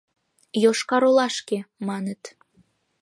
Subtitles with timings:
[0.63, 2.21] —«Йошкар-Олашке,— маныт.